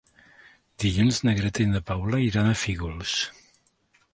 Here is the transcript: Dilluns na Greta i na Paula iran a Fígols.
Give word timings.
Dilluns 0.83 1.19
na 1.27 1.35
Greta 1.41 1.63
i 1.65 1.67
na 1.73 1.81
Paula 1.91 2.23
iran 2.29 2.49
a 2.53 2.57
Fígols. 2.63 3.15